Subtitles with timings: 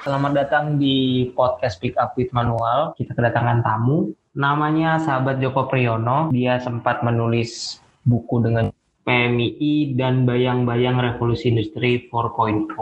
[0.00, 2.96] Selamat datang di podcast Pick Up with Manual.
[2.96, 6.32] Kita kedatangan tamu, namanya sahabat Joko Priyono.
[6.32, 7.76] Dia sempat menulis
[8.08, 8.72] buku dengan
[9.04, 12.72] PMII dan bayang-bayang revolusi industri 4.0.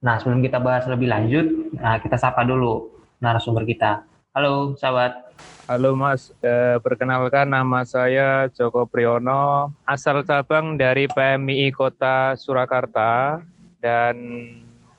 [0.00, 2.88] Nah, sebelum kita bahas lebih lanjut, nah kita sapa dulu
[3.20, 4.00] narasumber kita.
[4.32, 5.36] Halo, sahabat.
[5.68, 13.44] Halo Mas, eh, perkenalkan nama saya Joko Priyono, asal cabang dari PMII Kota Surakarta
[13.84, 14.16] dan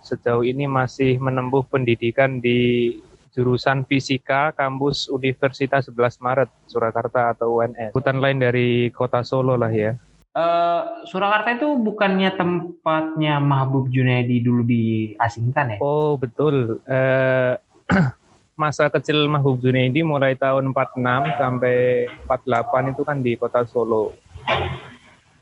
[0.03, 2.91] sejauh ini masih menempuh pendidikan di
[3.33, 7.97] jurusan Fisika kampus Universitas 11 Maret Surakarta atau UNS.
[7.97, 9.97] Hutan lain dari Kota Solo lah ya.
[10.33, 15.79] Uh, Surakarta itu bukannya tempatnya Mahbub Junaidi dulu diasingkan ya?
[15.81, 16.81] Oh betul.
[16.85, 17.57] Uh,
[18.61, 21.75] masa kecil Mahbub Junaidi mulai tahun 46 sampai
[22.29, 24.13] 48 itu kan di kota Solo.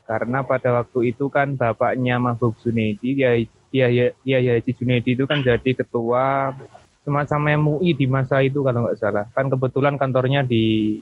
[0.08, 3.16] Karena pada waktu itu kan bapaknya Mahbub Junaidi
[3.72, 6.52] ya Iya, iya, iya, ya, Haji Junedi itu kan jadi ketua
[7.02, 9.24] semacam MUI di masa itu kalau nggak salah.
[9.32, 10.98] Kan kebetulan kantornya di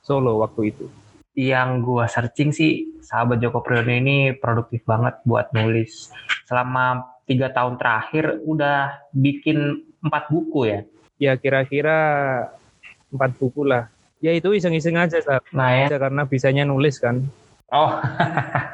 [0.00, 0.86] Solo waktu itu.
[1.34, 6.14] Yang gua searching sih, sahabat Joko Priyono ini produktif banget buat nulis.
[6.46, 10.80] Selama tiga tahun terakhir udah bikin empat buku ya?
[11.18, 11.98] Ya kira-kira
[13.10, 13.90] empat buku lah.
[14.22, 15.50] Ya itu iseng-iseng aja, sahabat.
[15.50, 15.86] Nah ya.
[15.90, 17.26] Karena bisanya nulis kan.
[17.72, 17.98] Oh.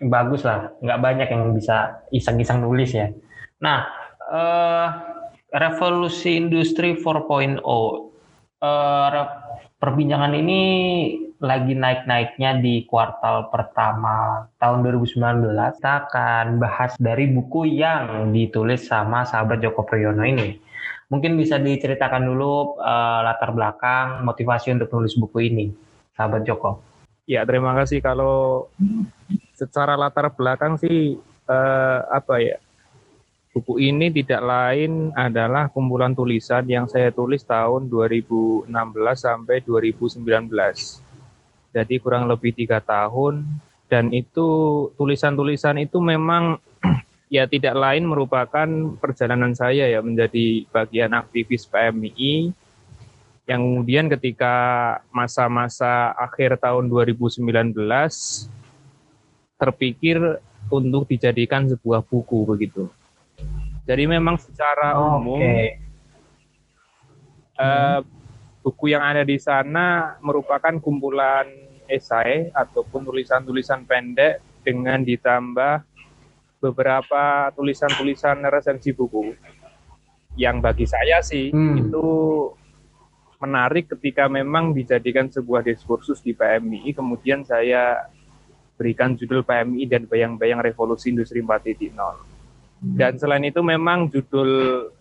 [0.00, 0.72] bagus lah.
[0.80, 3.08] Nggak banyak yang bisa iseng-iseng nulis ya.
[3.60, 3.88] Nah
[4.28, 4.86] uh,
[5.54, 9.24] revolusi industri 4.0 uh,
[9.80, 10.62] perbincangan ini
[11.36, 19.28] lagi naik-naiknya di kuartal pertama tahun 2019 kita akan bahas dari buku yang ditulis sama
[19.28, 20.56] sahabat Joko Priyono ini.
[21.06, 25.70] Mungkin bisa diceritakan dulu uh, latar belakang motivasi untuk menulis buku ini
[26.16, 26.82] sahabat Joko.
[27.28, 28.00] Ya terima kasih.
[28.02, 28.66] Kalau
[29.56, 31.16] secara latar belakang sih
[31.48, 32.60] eh, apa ya
[33.56, 38.68] buku ini tidak lain adalah kumpulan tulisan yang saya tulis tahun 2016
[39.16, 41.06] sampai 2019
[41.76, 43.44] jadi kurang lebih tiga tahun.
[43.84, 44.48] Dan itu
[44.96, 46.56] tulisan-tulisan itu memang
[47.36, 52.56] ya tidak lain merupakan perjalanan saya ya menjadi bagian aktivis PMI
[53.46, 54.56] yang kemudian ketika
[55.12, 57.44] masa-masa akhir tahun 2019
[59.56, 62.92] terpikir untuk dijadikan sebuah buku begitu.
[63.86, 65.78] Jadi memang secara oh, umum okay.
[67.54, 68.00] uh, eh,
[68.66, 71.46] buku yang ada di sana merupakan kumpulan
[71.86, 75.86] esai ataupun tulisan-tulisan pendek dengan ditambah
[76.58, 79.38] beberapa tulisan-tulisan resensi buku.
[80.34, 81.86] Yang bagi saya sih hmm.
[81.86, 82.06] itu
[83.38, 88.10] menarik ketika memang dijadikan sebuah diskursus di PMI, kemudian saya
[88.76, 91.96] berikan judul PMI dan bayang-bayang revolusi industri 4.0.
[92.76, 94.50] Dan selain itu memang judul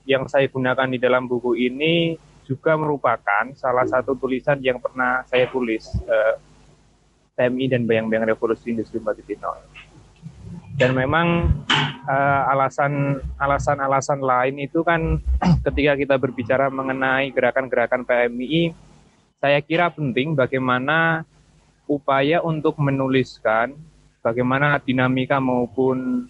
[0.08, 2.16] yang saya gunakan di dalam buku ini
[2.47, 6.35] juga merupakan salah satu tulisan yang pernah saya tulis eh,
[7.35, 9.44] PMI dan bayang-bayang revolusi industri 4.0.
[10.75, 11.52] Dan memang
[12.03, 15.19] uh, alasan alasan-alasan lain itu kan
[15.72, 18.75] ketika kita berbicara mengenai gerakan-gerakan PMI,
[19.40, 21.24] saya kira penting bagaimana
[21.85, 23.78] upaya untuk menuliskan
[24.25, 26.25] bagaimana dinamika maupun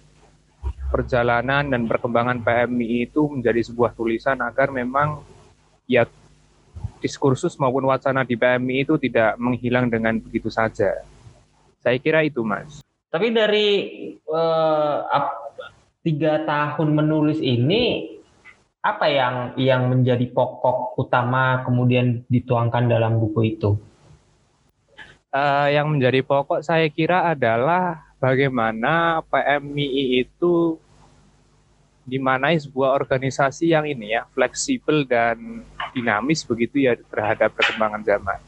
[0.92, 5.24] perjalanan dan perkembangan PMI itu menjadi sebuah tulisan agar memang
[5.88, 6.08] ya
[7.00, 11.06] diskursus maupun wacana di PMI itu tidak menghilang dengan begitu saja.
[11.80, 12.82] Saya kira itu, Mas.
[13.14, 13.68] Tapi dari
[14.26, 15.06] uh,
[16.02, 18.18] tiga tahun menulis ini,
[18.82, 23.78] apa yang yang menjadi pokok utama kemudian dituangkan dalam buku itu?
[25.36, 30.80] Uh, yang menjadi pokok saya kira adalah bagaimana PMI itu
[32.06, 38.40] dimanai sebuah organisasi yang ini ya fleksibel dan dinamis begitu ya terhadap perkembangan zaman.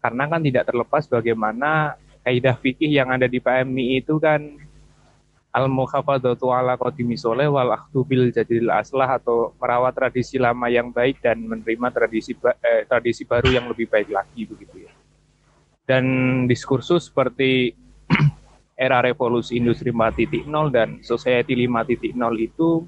[0.00, 4.40] Karena kan tidak terlepas bagaimana kaidah fikih yang ada di PMI itu kan
[5.54, 10.90] al mukhafadatu ala qadimi soleh wal akhdu bil jadil aslah atau merawat tradisi lama yang
[10.90, 12.34] baik dan menerima tradisi
[12.64, 15.03] eh, tradisi baru yang lebih baik lagi begitu ya
[15.84, 16.04] dan
[16.48, 17.76] diskursus seperti
[18.74, 22.84] era revolusi industri 4.0 dan society 5.0 itu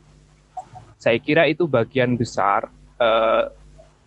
[0.97, 3.53] saya kira itu bagian besar uh,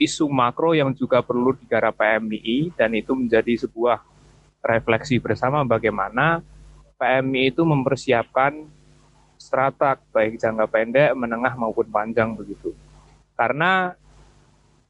[0.01, 4.01] isu makro yang juga perlu digarap PMI dan itu menjadi sebuah
[4.63, 6.41] refleksi bersama bagaimana
[6.99, 8.67] PMI itu mempersiapkan
[9.39, 12.75] strata baik jangka pendek, menengah maupun panjang begitu.
[13.39, 13.95] Karena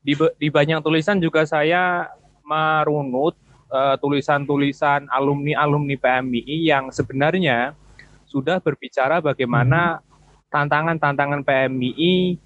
[0.02, 2.10] di, di banyak tulisan juga saya
[2.42, 3.38] merunut
[3.70, 7.74] eh, tulisan-tulisan alumni-alumni PMI yang sebenarnya
[8.30, 10.06] sudah berbicara bagaimana
[10.54, 12.38] tantangan-tantangan PMII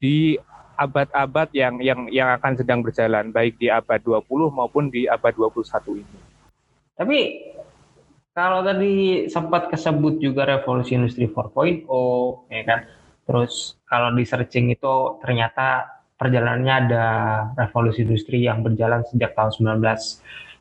[0.00, 0.36] di
[0.76, 6.00] abad-abad yang yang yang akan sedang berjalan baik di abad 20 maupun di abad 21
[6.00, 6.18] ini.
[6.96, 7.18] Tapi
[8.32, 11.84] kalau tadi sempat kesebut juga revolusi industri 4.0
[12.48, 12.80] ya kan.
[13.22, 17.06] Terus kalau di searching itu ternyata perjalanannya ada
[17.58, 19.82] revolusi industri yang berjalan sejak tahun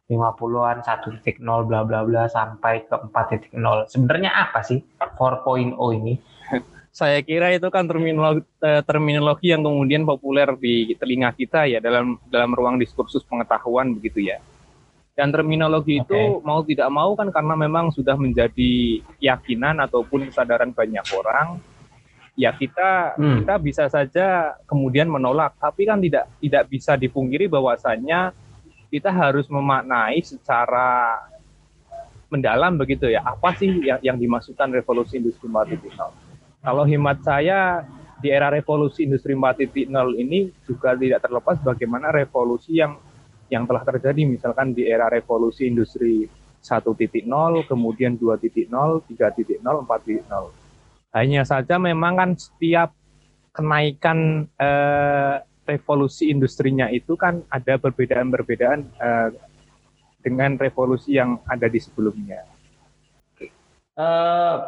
[0.09, 3.53] 1950-an 1.0 bla bla bla sampai ke 4.0.
[3.85, 6.17] Sebenarnya apa sih 4.0 ini?
[6.91, 12.19] saya kira itu kan terminologi, eh, terminologi yang kemudian populer di telinga kita ya dalam
[12.27, 14.43] dalam ruang diskursus pengetahuan begitu ya.
[15.15, 16.07] Dan terminologi okay.
[16.07, 21.63] itu mau tidak mau kan karena memang sudah menjadi keyakinan ataupun kesadaran banyak orang,
[22.35, 23.43] ya kita hmm.
[23.43, 28.31] kita bisa saja kemudian menolak, tapi kan tidak tidak bisa dipungkiri bahwasannya
[28.91, 31.19] kita harus memaknai secara
[32.31, 35.91] mendalam begitu ya apa sih yang, yang dimasukkan revolusi industri 4.0
[36.63, 37.83] kalau hemat saya
[38.23, 42.95] di era revolusi industri 4.0 ini juga tidak terlepas bagaimana revolusi yang
[43.51, 46.23] yang telah terjadi misalkan di era revolusi industri
[46.61, 46.93] 1.0,
[47.67, 50.60] kemudian 2.0, 3.0, 4.0.
[51.11, 52.95] Hanya saja memang kan setiap
[53.51, 59.29] kenaikan eh, revolusi industrinya itu kan ada perbedaan-perbedaan eh,
[60.23, 62.47] dengan revolusi yang ada di sebelumnya.
[63.91, 64.63] Uh,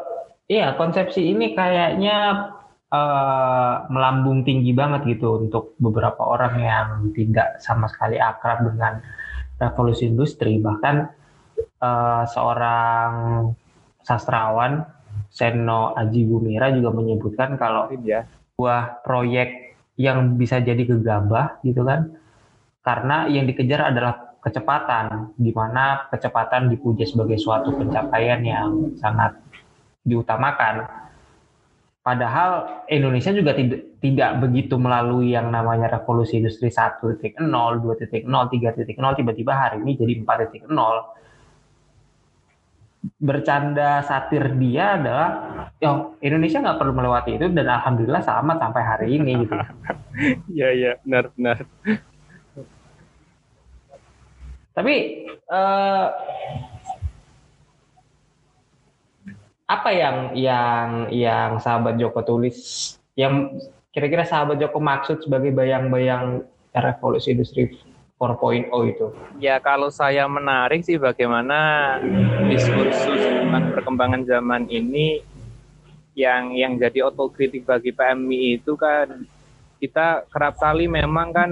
[0.51, 2.51] Iya, konsepsi ini kayaknya
[2.91, 8.99] uh, melambung tinggi banget gitu untuk beberapa orang yang tidak sama sekali akrab dengan
[9.55, 10.59] revolusi industri.
[10.59, 10.95] Bahkan
[11.79, 13.11] uh, seorang
[14.03, 14.83] sastrawan
[15.33, 22.13] Seno Aji Bumira juga menyebutkan kalau ya buah proyek yang bisa jadi gegabah gitu kan
[22.85, 29.39] karena yang dikejar adalah kecepatan di mana kecepatan dipuja sebagai suatu pencapaian yang sangat
[30.03, 30.83] diutamakan.
[32.03, 39.53] Padahal Indonesia juga tidak tidak begitu melalui yang namanya revolusi industri 1.0, 2.0, 3.0, tiba-tiba
[39.55, 40.67] hari ini jadi 4.0.
[43.23, 45.29] Bercanda satir dia adalah,
[45.79, 49.55] ya Indonesia nggak perlu melewati itu dan alhamdulillah selamat sampai hari ini gitu.
[50.51, 51.57] Iya iya benar benar.
[54.75, 54.95] Tapi
[55.47, 56.07] uh,
[59.63, 62.57] apa yang yang yang sahabat Joko tulis
[63.15, 63.55] yang
[63.95, 66.43] kira-kira sahabat Joko maksud sebagai bayang-bayang
[66.75, 67.71] revolusi industri
[68.23, 69.07] 4.0 itu?
[69.43, 71.99] Ya kalau saya menarik sih bagaimana
[72.47, 75.19] diskursus tentang perkembangan zaman ini
[76.15, 79.25] yang yang jadi otokritik bagi PMI itu kan
[79.81, 81.51] kita kerap kali memang kan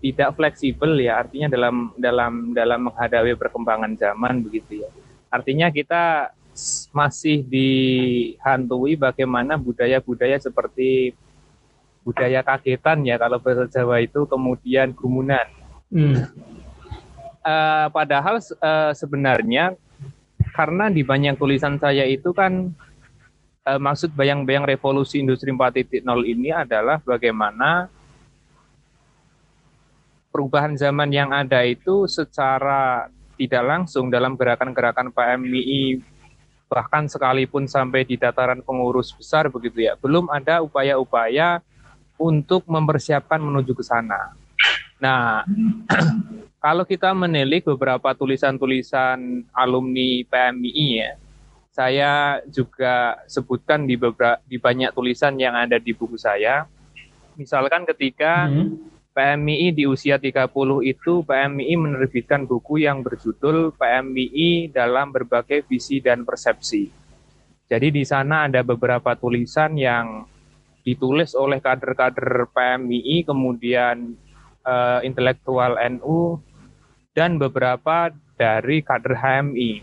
[0.00, 4.88] tidak fleksibel ya artinya dalam dalam dalam menghadapi perkembangan zaman begitu ya.
[5.28, 6.30] Artinya kita
[6.94, 11.16] masih dihantui bagaimana budaya-budaya seperti
[12.04, 15.48] budaya kagetan ya kalau bahasa Jawa itu kemudian gumunan.
[15.88, 16.28] Hmm.
[17.44, 19.76] Uh, padahal uh, sebenarnya
[20.52, 22.72] karena di banyak tulisan saya itu kan
[23.64, 27.88] uh, maksud bayang-bayang revolusi industri 4.0 ini adalah bagaimana
[30.32, 36.14] perubahan zaman yang ada itu secara tidak langsung dalam gerakan-gerakan PMI
[36.64, 41.60] bahkan sekalipun sampai di dataran pengurus besar begitu ya, belum ada upaya-upaya
[42.16, 44.34] untuk mempersiapkan menuju ke sana.
[44.98, 45.44] Nah,
[46.64, 51.12] kalau kita menilik beberapa tulisan-tulisan alumni PMI ya,
[51.74, 52.12] saya
[52.46, 56.70] juga sebutkan di beberapa di banyak tulisan yang ada di buku saya.
[57.34, 60.50] Misalkan ketika hmm PMI di usia 30
[60.82, 66.90] itu PMI menerbitkan buku yang berjudul PMI dalam berbagai visi dan persepsi.
[67.70, 70.26] Jadi di sana ada beberapa tulisan yang
[70.84, 74.14] ditulis oleh kader-kader PMI, kemudian
[74.62, 76.38] uh, intelektual NU,
[77.16, 79.82] dan beberapa dari kader HMI.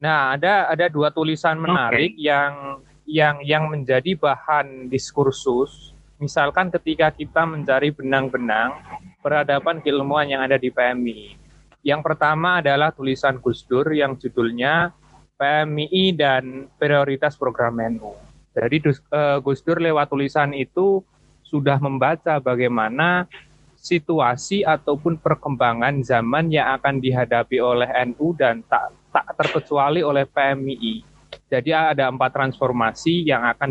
[0.00, 2.22] Nah, ada ada dua tulisan menarik okay.
[2.22, 8.72] yang yang yang menjadi bahan diskursus Misalkan ketika kita mencari benang-benang
[9.20, 11.36] peradaban keilmuan yang ada di PMI.
[11.84, 14.96] Yang pertama adalah tulisan Gus Dur yang judulnya
[15.36, 18.16] PMI dan prioritas program NU.
[18.56, 21.04] Jadi uh, Gus Dur lewat tulisan itu
[21.44, 23.28] sudah membaca bagaimana
[23.76, 31.16] situasi ataupun perkembangan zaman yang akan dihadapi oleh NU dan tak tak terkecuali oleh PMI
[31.46, 33.70] jadi ada empat transformasi yang akan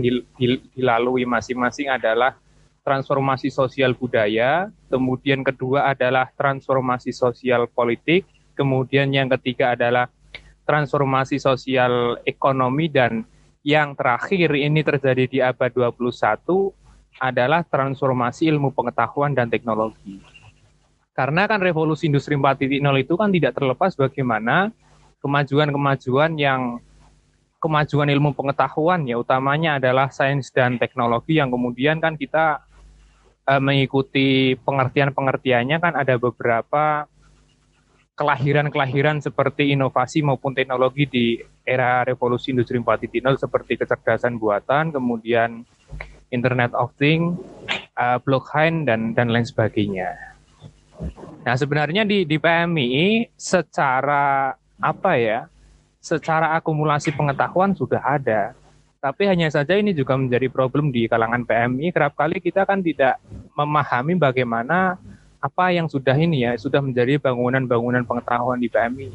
[0.72, 2.40] dilalui masing-masing adalah
[2.88, 8.24] transformasi sosial budaya, kemudian kedua adalah transformasi sosial politik,
[8.56, 10.08] kemudian yang ketiga adalah
[10.64, 13.28] transformasi sosial ekonomi dan
[13.66, 15.98] yang terakhir ini terjadi di abad 21
[17.18, 20.22] adalah transformasi ilmu pengetahuan dan teknologi.
[21.18, 24.70] Karena kan revolusi industri 4.0 itu kan tidak terlepas bagaimana
[25.26, 26.78] kemajuan-kemajuan yang
[27.58, 32.62] kemajuan ilmu pengetahuan ya utamanya adalah sains dan teknologi yang kemudian kan kita
[33.50, 37.10] uh, mengikuti pengertian-pengertiannya kan ada beberapa
[38.16, 41.26] kelahiran-kelahiran seperti inovasi maupun teknologi di
[41.68, 45.68] era revolusi industri 4.0 seperti kecerdasan buatan, kemudian
[46.32, 47.36] Internet of Things,
[48.00, 50.16] uh, blockchain dan dan lain sebagainya.
[51.44, 55.52] Nah, sebenarnya di di PMI secara apa ya?
[56.00, 58.56] Secara akumulasi pengetahuan sudah ada.
[59.02, 61.94] Tapi hanya saja ini juga menjadi problem di kalangan PMI.
[61.94, 63.22] Kerap kali kita kan tidak
[63.54, 64.98] memahami bagaimana
[65.46, 69.14] apa yang sudah ini ya, sudah menjadi bangunan-bangunan pengetahuan di PMI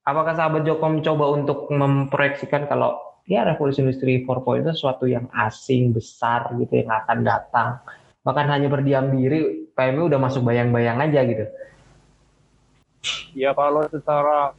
[0.00, 5.92] Apakah sahabat Joko mencoba untuk memproyeksikan kalau ya revolusi industri 4.0 itu sesuatu yang asing,
[5.94, 7.78] besar gitu yang akan datang.
[8.26, 11.44] Bahkan hanya berdiam diri, PMI udah masuk bayang-bayang aja gitu.
[13.38, 14.52] Ya kalau secara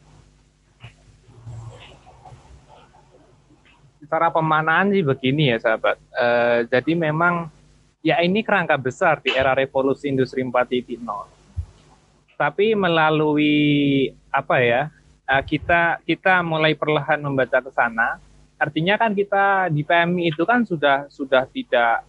[4.12, 5.96] secara pemanaan sih begini ya sahabat.
[6.12, 6.27] E,
[6.68, 7.48] jadi memang
[8.03, 11.00] ya ini kerangka besar di era revolusi industri 4.0
[12.41, 14.82] tapi melalui apa ya
[15.30, 18.18] uh, kita kita mulai perlahan membaca ke sana
[18.58, 22.01] artinya kan kita di PMI itu kan sudah sudah tidak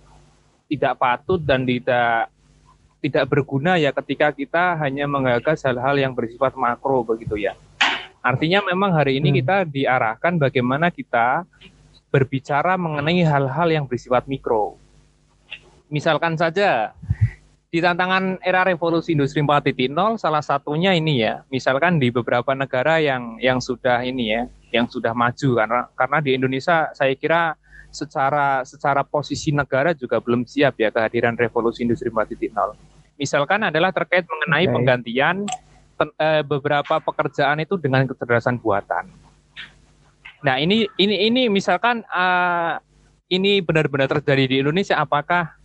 [0.73, 2.33] tidak patut dan tidak
[3.05, 7.59] tidak berguna ya ketika kita hanya menggagas hal-hal yang bersifat makro begitu ya.
[8.23, 9.37] Artinya memang hari ini hmm.
[9.43, 11.43] kita diarahkan bagaimana kita
[12.13, 14.77] berbicara mengenai hal-hal yang bersifat mikro.
[15.89, 16.93] Misalkan saja
[17.73, 23.41] di tantangan era revolusi industri 4.0 salah satunya ini ya misalkan di beberapa negara yang
[23.41, 24.43] yang sudah ini ya
[24.77, 27.57] yang sudah maju karena karena di Indonesia saya kira
[27.89, 32.53] secara secara posisi negara juga belum siap ya kehadiran revolusi industri 4.0
[33.17, 34.75] misalkan adalah terkait mengenai okay.
[34.77, 35.37] penggantian
[36.21, 39.09] eh, beberapa pekerjaan itu dengan kecerdasan buatan
[40.43, 42.77] nah ini ini ini misalkan uh,
[43.33, 45.57] ini benar-benar terjadi di Indonesia apakah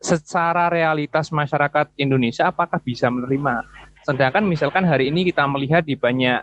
[0.00, 3.64] secara realitas masyarakat Indonesia apakah bisa menerima?
[4.04, 6.40] Sedangkan misalkan hari ini kita melihat di banyak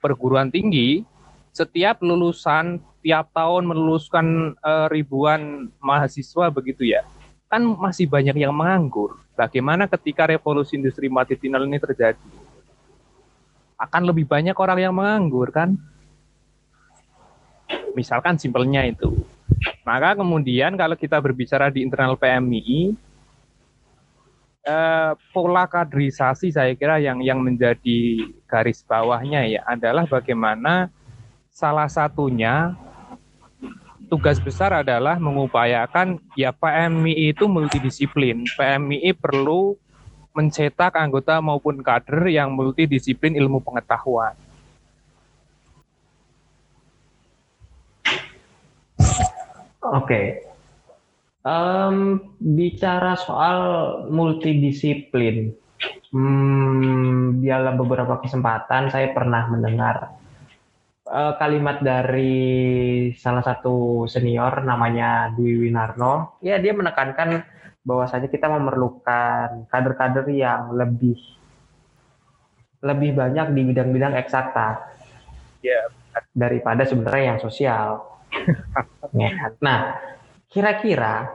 [0.00, 1.04] perguruan tinggi,
[1.52, 7.04] setiap lulusan tiap tahun meluluskan uh, ribuan mahasiswa begitu ya,
[7.52, 9.20] kan masih banyak yang menganggur.
[9.36, 12.28] Bagaimana ketika revolusi industri 4.0 ini terjadi?
[13.78, 15.78] Akan lebih banyak orang yang menganggur kan?
[17.92, 19.12] Misalkan simpelnya itu.
[19.82, 22.92] Maka kemudian kalau kita berbicara di internal PMI,
[24.68, 30.92] eh, pola kaderisasi saya kira yang yang menjadi garis bawahnya ya adalah bagaimana
[31.48, 32.76] salah satunya
[34.08, 38.44] tugas besar adalah mengupayakan ya PMI itu multidisiplin.
[38.56, 39.76] PMI perlu
[40.32, 44.38] mencetak anggota maupun kader yang multidisiplin ilmu pengetahuan.
[50.04, 50.44] Okay.
[51.48, 53.60] Um, bicara soal
[54.12, 55.56] multidisiplin,
[56.12, 60.18] hmm, dalam beberapa kesempatan saya pernah mendengar
[61.08, 66.36] uh, kalimat dari salah satu senior namanya Dwi Winarno.
[66.44, 67.44] Ya, dia menekankan
[67.80, 71.16] bahwasanya kita memerlukan kader-kader yang lebih
[72.84, 74.84] lebih banyak di bidang-bidang eksakta.
[75.64, 75.90] Ya,
[76.36, 78.17] daripada sebenarnya yang sosial
[79.64, 79.78] nah,
[80.48, 81.28] kira-kira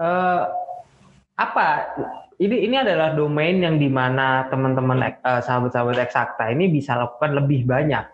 [0.00, 0.42] uh,
[1.36, 1.66] apa
[2.42, 7.64] ini ini adalah domain yang di mana teman-teman uh, sahabat-sahabat eksakta ini bisa lakukan lebih
[7.68, 8.04] banyak.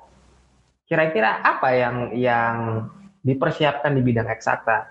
[0.88, 2.54] Kira-kira apa yang yang
[3.25, 4.88] dipersiapkan di bidang eksakta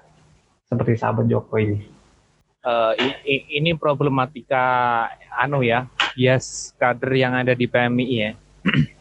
[0.65, 1.79] seperti sahabat Joko ini?
[2.67, 2.91] Uh,
[3.23, 5.07] ini, problematika
[5.39, 5.87] anu ya,
[6.19, 8.31] yes kader yang ada di PMI ya.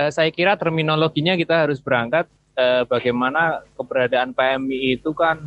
[0.00, 2.24] eh, saya kira terminologinya kita harus berangkat
[2.56, 5.44] eh, bagaimana keberadaan PMI itu kan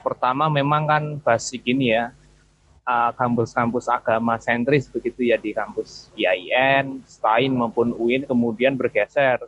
[0.00, 2.16] pertama memang kan basic ini ya
[2.88, 9.44] eh, kampus-kampus agama sentris begitu ya di kampus IAIN, STAIN maupun UIN kemudian bergeser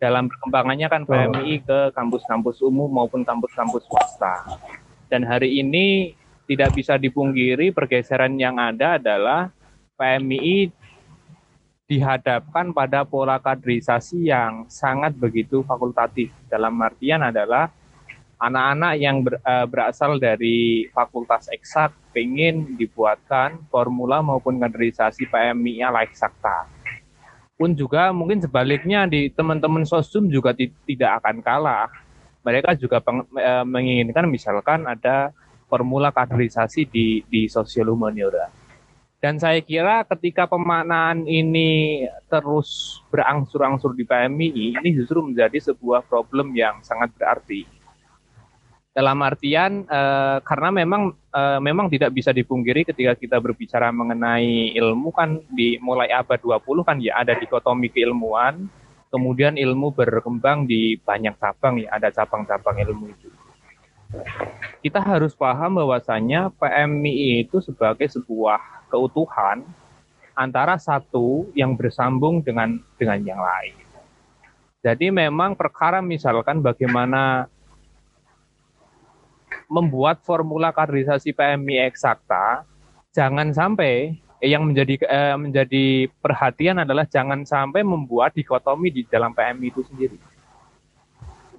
[0.00, 4.56] dalam perkembangannya kan PMI ke kampus-kampus umum maupun kampus-kampus swasta.
[5.12, 6.16] Dan hari ini
[6.48, 9.52] tidak bisa dipungkiri pergeseran yang ada adalah
[10.00, 10.72] PMI
[11.90, 16.30] dihadapkan pada pola kaderisasi yang sangat begitu fakultatif.
[16.46, 17.66] Dalam artian adalah
[18.38, 26.14] anak-anak yang ber, uh, berasal dari fakultas eksak pengen dibuatkan formula maupun kaderisasi PMI-nya layak
[26.14, 26.70] sakta.
[27.58, 31.90] Pun juga mungkin sebaliknya di teman-teman sosum juga tidak akan kalah.
[32.46, 35.34] Mereka juga peng, uh, menginginkan misalkan ada
[35.66, 38.59] formula kaderisasi di di sosial humaniora.
[39.20, 46.56] Dan saya kira ketika pemaknaan ini terus berangsur-angsur di PMI, ini justru menjadi sebuah problem
[46.56, 47.68] yang sangat berarti.
[48.96, 55.12] Dalam artian uh, karena memang uh, memang tidak bisa dipungkiri ketika kita berbicara mengenai ilmu
[55.12, 58.66] kan di mulai abad 20 kan ya ada dikotomi keilmuan
[59.14, 63.30] kemudian ilmu berkembang di banyak cabang ya ada cabang-cabang ilmu itu
[64.80, 69.62] kita harus paham bahwasanya PMI itu sebagai sebuah keutuhan
[70.34, 73.76] antara satu yang bersambung dengan dengan yang lain.
[74.80, 77.44] Jadi memang perkara misalkan bagaimana
[79.68, 82.64] membuat formula kaderisasi PMI eksakta,
[83.12, 89.36] jangan sampai eh, yang menjadi eh, menjadi perhatian adalah jangan sampai membuat dikotomi di dalam
[89.36, 90.16] PMI itu sendiri.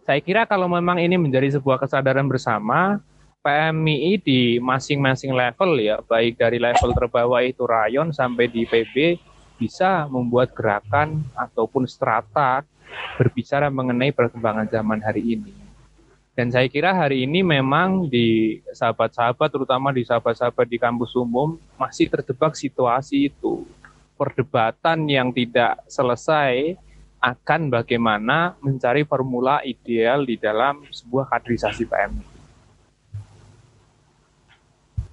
[0.01, 2.97] Saya kira kalau memang ini menjadi sebuah kesadaran bersama,
[3.45, 9.17] PMI di masing-masing level ya, baik dari level terbawah itu rayon sampai di PB
[9.61, 12.65] bisa membuat gerakan ataupun strata
[13.17, 15.53] berbicara mengenai perkembangan zaman hari ini.
[16.33, 22.09] Dan saya kira hari ini memang di sahabat-sahabat, terutama di sahabat-sahabat di kampus umum, masih
[22.09, 23.69] terjebak situasi itu.
[24.17, 26.77] Perdebatan yang tidak selesai
[27.21, 32.25] akan bagaimana mencari formula ideal di dalam sebuah kaderisasi PMI.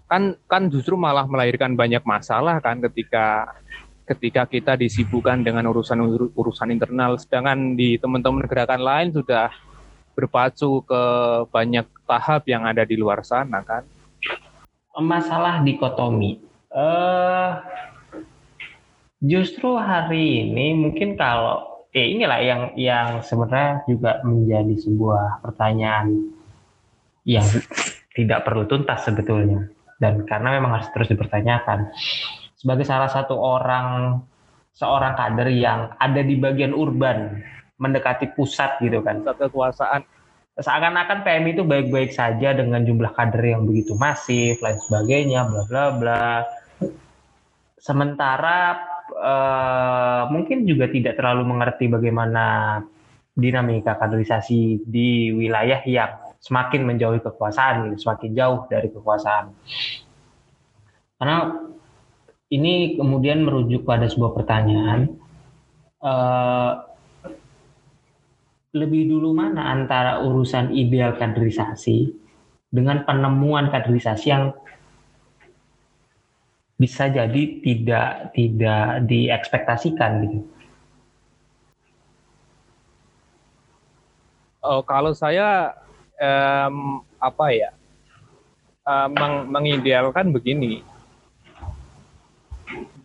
[0.09, 3.53] Kan, kan justru malah melahirkan banyak masalah kan ketika
[4.09, 9.53] ketika kita disibukkan dengan urusan urusan internal sedangkan di teman-teman gerakan lain sudah
[10.17, 11.03] berpacu ke
[11.53, 13.85] banyak tahap yang ada di luar sana kan?
[14.97, 16.41] Masalah dikotomi.
[16.73, 17.61] Uh,
[19.21, 26.31] justru hari ini mungkin kalau eh inilah yang yang sebenarnya juga menjadi sebuah pertanyaan
[27.27, 27.45] yang
[28.15, 29.67] tidak perlu tuntas sebetulnya
[29.99, 31.91] dan karena memang harus terus dipertanyakan
[32.55, 34.19] sebagai salah satu orang
[34.79, 37.43] seorang kader yang ada di bagian urban
[37.79, 39.23] mendekati pusat gitu kan.
[39.23, 40.01] Pusat kekuasaan.
[40.59, 45.85] Seakan-akan PMI itu baik-baik saja dengan jumlah kader yang begitu masif, lain sebagainya, bla bla
[45.95, 46.27] bla.
[47.79, 48.83] Sementara
[49.17, 52.79] uh, mungkin juga tidak terlalu mengerti bagaimana
[53.39, 59.55] dinamika kaderisasi di wilayah yang semakin menjauhi kekuasaan, gitu, semakin jauh dari kekuasaan.
[61.19, 61.39] Karena
[62.51, 65.19] ini kemudian merujuk pada sebuah pertanyaan,
[66.03, 66.73] uh,
[68.77, 72.13] lebih dulu mana antara urusan ideal kaderisasi
[72.69, 74.53] dengan penemuan kaderisasi yang
[76.79, 80.39] bisa jadi tidak tidak diekspektasikan gitu.
[84.63, 85.75] Oh, kalau saya
[86.19, 87.71] um, apa ya
[88.87, 90.87] um, meng mengidealkan begini.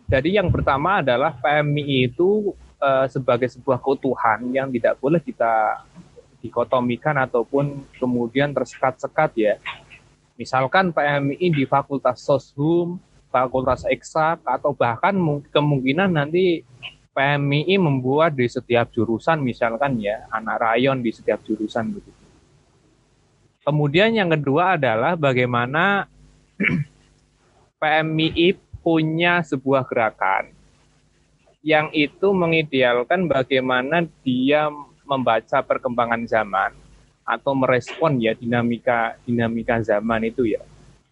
[0.06, 5.82] Jadi yang pertama adalah PMI itu uh, sebagai sebuah keutuhan yang tidak boleh kita
[6.44, 9.54] dikotomikan ataupun kemudian tersekat-sekat ya.
[10.36, 13.00] Misalkan PMI di Fakultas Soshum,
[13.34, 15.10] Fakultas Eksak, atau bahkan
[15.50, 16.62] kemungkinan nanti
[17.10, 22.22] PMI membuat di setiap jurusan misalkan ya, anak rayon di setiap jurusan begitu.
[23.66, 26.06] Kemudian yang kedua adalah bagaimana
[27.82, 30.54] PMI punya sebuah gerakan
[31.64, 34.68] yang itu mengidealkan bagaimana dia
[35.08, 36.76] membaca perkembangan zaman
[37.24, 40.60] atau merespon ya dinamika dinamika zaman itu ya.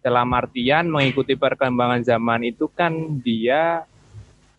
[0.03, 2.91] Dalam artian mengikuti perkembangan zaman itu kan
[3.23, 3.87] dia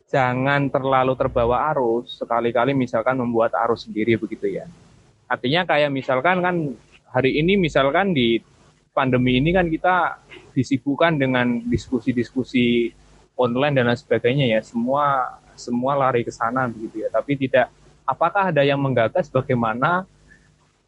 [0.09, 4.65] jangan terlalu terbawa arus, sekali-kali misalkan membuat arus sendiri begitu ya.
[5.29, 6.57] Artinya kayak misalkan kan
[7.13, 8.41] hari ini misalkan di
[8.97, 10.23] pandemi ini kan kita
[10.55, 12.95] disibukkan dengan diskusi-diskusi
[13.35, 14.61] online dan lain sebagainya ya.
[14.63, 17.09] Semua semua lari ke sana begitu ya.
[17.11, 17.69] Tapi tidak
[18.07, 20.07] apakah ada yang menggagas bagaimana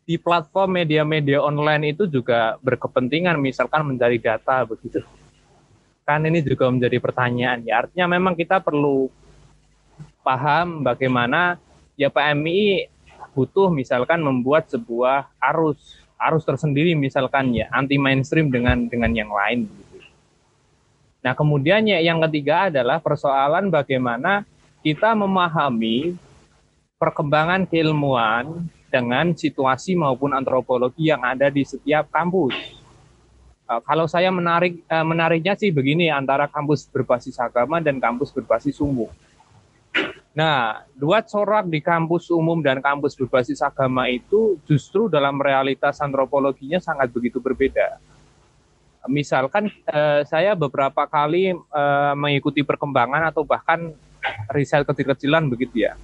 [0.07, 5.03] di platform media-media online itu juga berkepentingan misalkan mencari data begitu.
[6.07, 7.83] Kan ini juga menjadi pertanyaan ya.
[7.83, 9.11] Artinya memang kita perlu
[10.23, 11.59] paham bagaimana
[11.99, 12.87] ya PMI
[13.35, 19.67] butuh misalkan membuat sebuah arus arus tersendiri misalkan ya anti mainstream dengan dengan yang lain
[19.67, 19.87] gitu.
[21.27, 24.47] Nah, kemudian ya, yang ketiga adalah persoalan bagaimana
[24.87, 26.15] kita memahami
[27.03, 32.57] perkembangan keilmuan dengan situasi maupun antropologi yang ada di setiap kampus.
[33.69, 38.81] Uh, kalau saya menarik uh, menariknya sih begini antara kampus berbasis agama dan kampus berbasis
[38.81, 39.13] umum.
[40.37, 46.81] Nah, dua corak di kampus umum dan kampus berbasis agama itu justru dalam realitas antropologinya
[46.81, 48.01] sangat begitu berbeda
[49.07, 51.55] misalkan uh, saya beberapa kali
[52.19, 53.95] mengikuti perkembangan atau bahkan
[54.51, 55.95] riset kecil-kecilan begitu ya.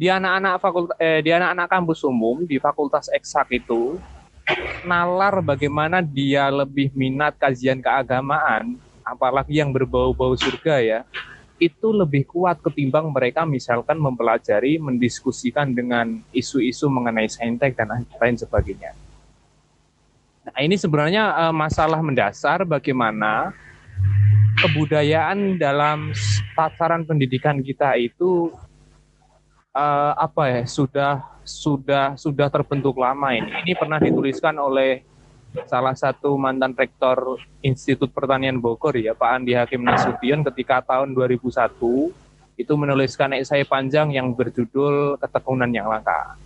[0.00, 4.00] Di anak-anak fakultas eh, di anak-anak kampus umum di Fakultas Eksak itu
[4.80, 11.00] nalar bagaimana dia lebih minat kajian keagamaan, apalagi yang berbau-bau surga ya,
[11.60, 18.96] itu lebih kuat ketimbang mereka misalkan mempelajari, mendiskusikan dengan isu-isu mengenai saintek dan lain sebagainya.
[20.48, 23.52] Nah, ini sebenarnya uh, masalah mendasar bagaimana
[24.64, 26.16] kebudayaan dalam
[26.56, 28.48] tataran pendidikan kita itu
[29.74, 31.12] uh, apa ya sudah
[31.46, 33.50] sudah sudah terbentuk lama ini.
[33.66, 35.02] Ini pernah dituliskan oleh
[35.66, 41.50] salah satu mantan rektor Institut Pertanian Bogor ya Pak Andi Hakim Nasution ketika tahun 2001
[42.60, 46.36] itu menuliskan esai panjang yang berjudul Ketekunan yang Langka.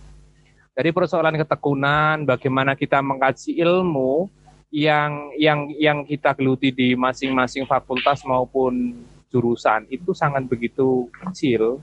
[0.75, 4.27] Dari persoalan ketekunan, bagaimana kita mengkaji ilmu
[4.75, 8.91] yang yang yang kita geluti di masing-masing fakultas maupun
[9.31, 11.79] jurusan itu sangat begitu kecil.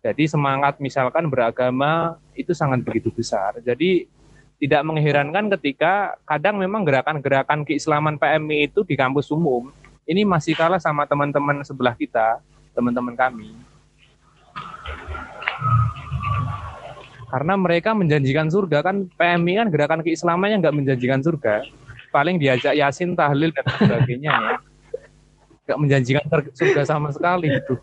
[0.00, 3.60] Jadi semangat misalkan beragama itu sangat begitu besar.
[3.60, 4.08] Jadi
[4.60, 9.72] tidak mengherankan ketika kadang memang gerakan-gerakan keislaman PMI itu di kampus umum
[10.10, 12.42] ini masih kalah sama teman-teman sebelah kita,
[12.74, 13.54] teman-teman kami.
[17.30, 21.62] Karena mereka menjanjikan surga kan PMI kan gerakan keislamannya nggak menjanjikan surga.
[22.10, 24.56] Paling diajak yasin, tahlil dan sebagainya ya.
[25.62, 26.24] Nggak menjanjikan
[26.58, 27.78] surga sama sekali itu.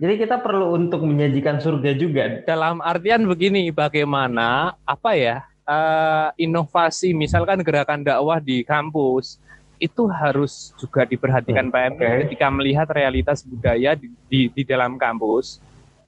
[0.00, 2.24] Jadi kita perlu untuk menjanjikan surga juga.
[2.48, 9.36] Dalam artian begini, bagaimana apa ya uh, inovasi, misalkan gerakan dakwah di kampus
[9.76, 11.72] itu harus juga diperhatikan hmm.
[11.72, 12.16] PMI okay.
[12.24, 15.60] ketika melihat realitas budaya di, di, di dalam kampus.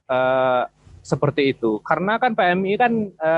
[0.09, 0.65] Uh,
[1.03, 1.83] seperti itu.
[1.83, 3.31] Karena kan PMI kan e,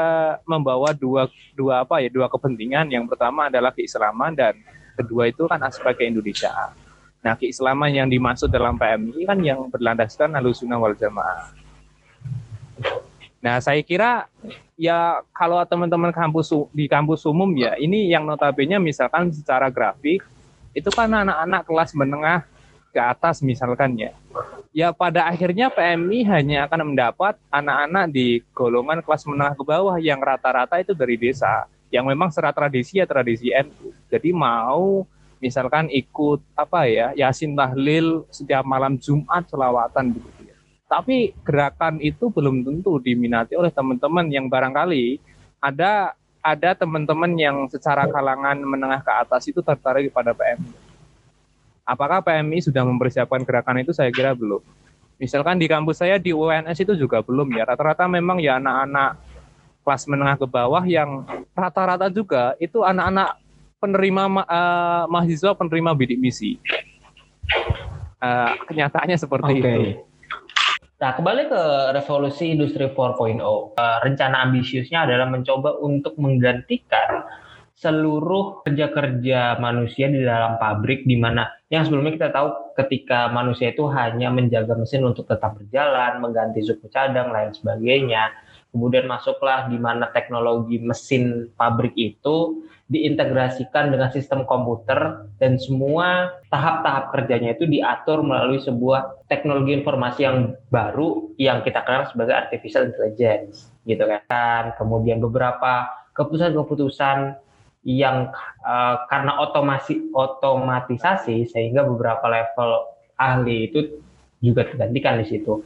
[0.46, 1.26] membawa dua
[1.58, 2.94] dua apa ya dua kepentingan.
[2.94, 4.54] Yang pertama adalah keislaman dan
[4.94, 6.85] kedua itu kan aspek keindonesiaan.
[7.26, 11.50] Nah, keislaman yang dimaksud dalam PMI kan yang berlandaskan alusunah wal jamaah.
[13.42, 14.30] Nah, saya kira
[14.78, 20.22] ya kalau teman-teman kampus di kampus umum ya ini yang notabene misalkan secara grafik
[20.78, 22.40] itu kan anak-anak kelas menengah
[22.94, 24.12] ke atas misalkan ya
[24.76, 30.20] ya pada akhirnya PMI hanya akan mendapat anak-anak di golongan kelas menengah ke bawah yang
[30.20, 33.96] rata-rata itu dari desa yang memang secara tradisi ya tradisi NU.
[34.12, 35.08] Jadi mau
[35.40, 40.56] misalkan ikut apa ya Yasin tahlil setiap malam Jumat selawatan begitu ya.
[40.86, 45.18] Tapi gerakan itu belum tentu diminati oleh teman-teman yang barangkali
[45.60, 46.14] ada
[46.46, 50.86] ada teman-teman yang secara kalangan menengah ke atas itu tertarik pada PMI
[51.86, 53.94] Apakah PMI sudah mempersiapkan gerakan itu?
[53.94, 54.58] Saya kira belum.
[55.22, 57.62] Misalkan di kampus saya di UNS itu juga belum ya.
[57.62, 59.22] Rata-rata memang ya anak-anak
[59.86, 63.38] kelas menengah ke bawah yang rata-rata juga itu anak-anak
[63.86, 66.58] penerima uh, mahasiswa penerima bidik misi.
[68.18, 69.62] Uh, kenyataannya seperti okay.
[69.62, 69.80] itu.
[70.96, 71.62] Nah, kembali ke
[71.94, 73.38] revolusi industri 4.0.
[73.46, 73.70] Uh,
[74.02, 77.30] rencana ambisiusnya adalah mencoba untuk menggantikan
[77.76, 83.84] seluruh kerja-kerja manusia di dalam pabrik di mana yang sebelumnya kita tahu ketika manusia itu
[83.92, 88.32] hanya menjaga mesin untuk tetap berjalan, mengganti suku cadang, lain sebagainya.
[88.72, 97.10] Kemudian masuklah di mana teknologi mesin pabrik itu diintegrasikan dengan sistem komputer dan semua tahap-tahap
[97.18, 103.74] kerjanya itu diatur melalui sebuah teknologi informasi yang baru yang kita kenal sebagai artificial intelligence
[103.90, 104.78] gitu kan.
[104.78, 107.42] Kemudian beberapa keputusan-keputusan
[107.86, 108.30] yang
[108.62, 112.86] uh, karena otomasi otomatisasi sehingga beberapa level
[113.18, 114.02] ahli itu
[114.46, 115.66] juga tergantikan di situ.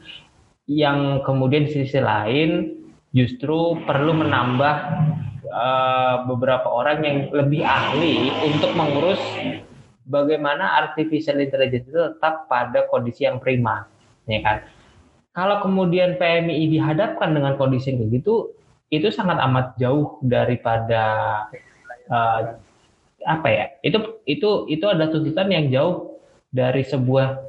[0.71, 2.79] Yang kemudian di sisi lain
[3.11, 4.75] justru perlu menambah
[5.51, 9.19] uh, beberapa orang yang lebih ahli untuk mengurus
[10.05, 13.85] bagaimana artificial intelligence itu tetap pada kondisi yang prima,
[14.25, 14.57] ya kan?
[15.33, 18.49] Kalau kemudian PMI dihadapkan dengan kondisi yang begitu,
[18.89, 21.03] itu sangat amat jauh daripada
[22.09, 22.57] uh,
[23.23, 23.65] apa ya?
[23.85, 26.17] Itu itu itu ada tuntutan yang jauh
[26.49, 27.45] dari sebuah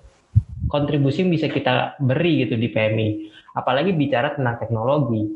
[0.68, 3.08] kontribusi yang bisa kita beri gitu di PMI
[3.56, 5.26] apalagi bicara tentang teknologi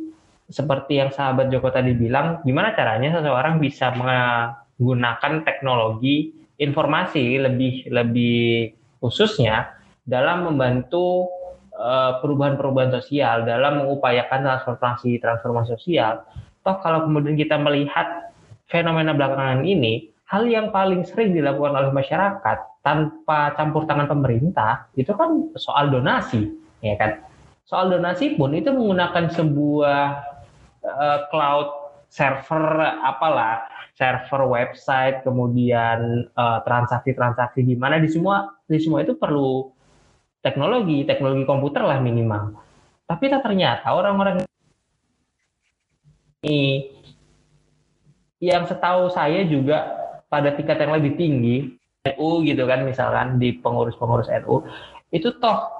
[0.55, 6.31] seperti yang sahabat Joko tadi bilang gimana caranya seseorang bisa menggunakan teknologi
[6.63, 8.71] informasi lebih lebih
[9.03, 9.75] khususnya
[10.07, 11.27] dalam membantu
[11.75, 16.23] eh, perubahan-perubahan sosial dalam mengupayakan transformasi transformasi sosial.
[16.63, 18.31] Toh kalau kemudian kita melihat
[18.71, 25.11] fenomena belakangan ini hal yang paling sering dilakukan oleh masyarakat tanpa campur tangan pemerintah itu
[25.19, 26.47] kan soal donasi
[26.79, 27.27] ya kan?
[27.67, 30.34] Soal donasi pun itu menggunakan sebuah
[30.85, 39.07] uh, cloud server apalah server website kemudian eh, transaksi-transaksi di mana di semua di semua
[39.07, 39.71] itu perlu
[40.43, 42.59] teknologi teknologi komputer lah minimal.
[43.07, 44.47] Tapi ternyata orang-orang
[46.47, 46.91] ini
[48.43, 49.95] yang setahu saya juga
[50.29, 51.57] pada tingkat yang lebih tinggi
[52.05, 54.67] NU gitu kan misalkan di pengurus-pengurus NU
[55.15, 55.74] itu toh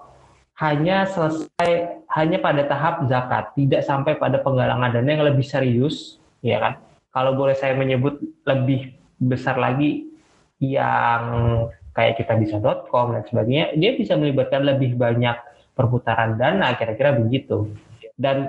[0.55, 6.63] hanya selesai hanya pada tahap zakat, tidak sampai pada penggalangan dana yang lebih serius, ya
[6.63, 6.79] kan?
[7.11, 10.07] Kalau boleh saya menyebut lebih besar lagi
[10.63, 11.23] yang
[11.95, 15.35] kayak kita bisa.com dan sebagainya, dia bisa melibatkan lebih banyak
[15.75, 17.75] perputaran dana, kira-kira begitu.
[18.15, 18.47] Dan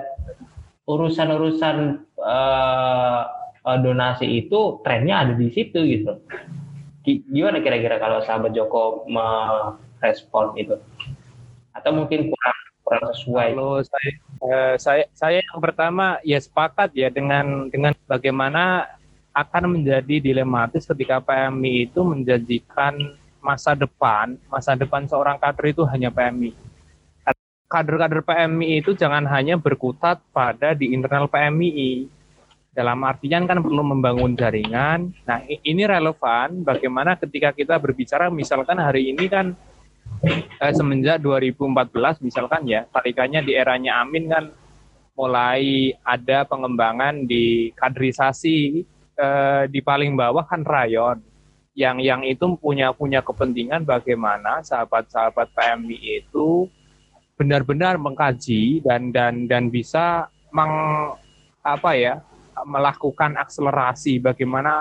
[0.86, 3.22] urusan-urusan uh,
[3.82, 6.22] donasi itu trennya ada di situ gitu.
[7.06, 10.78] Gimana kira-kira kalau sahabat Joko merespon itu?
[11.76, 13.48] Atau mungkin kurang kurang sesuai?
[13.52, 14.10] Kalau saya
[14.46, 18.86] eh, saya saya yang pertama ya sepakat ya dengan dengan bagaimana
[19.36, 22.96] akan menjadi dilematis ketika PMI itu menjanjikan
[23.44, 26.56] masa depan masa depan seorang kader itu hanya PMI.
[27.66, 32.06] Kader-kader PMI itu jangan hanya berkutat pada di internal PMI.
[32.70, 35.10] Dalam artian kan perlu membangun jaringan.
[35.24, 39.56] Nah, ini relevan bagaimana ketika kita berbicara misalkan hari ini kan
[40.24, 44.52] eh, semenjak 2014 misalkan ya tarikannya di eranya Amin kan
[45.16, 48.84] mulai ada pengembangan di kaderisasi
[49.16, 51.20] eh, di paling bawah kan rayon
[51.76, 56.68] yang yang itu punya punya kepentingan bagaimana sahabat-sahabat PMI itu
[57.36, 60.72] benar-benar mengkaji dan dan dan bisa meng
[61.60, 62.24] apa ya
[62.64, 64.80] melakukan akselerasi bagaimana